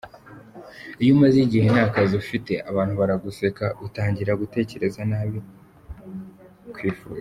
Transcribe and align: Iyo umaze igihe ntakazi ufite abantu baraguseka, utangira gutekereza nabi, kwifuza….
Iyo 1.01 1.11
umaze 1.15 1.37
igihe 1.45 1.67
ntakazi 1.73 2.13
ufite 2.23 2.53
abantu 2.69 2.93
baraguseka, 3.01 3.65
utangira 3.85 4.39
gutekereza 4.41 5.01
nabi, 5.11 5.39
kwifuza…. 6.75 7.19